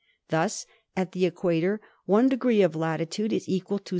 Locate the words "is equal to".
3.31-3.83